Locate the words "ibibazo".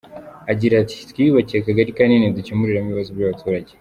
2.89-3.09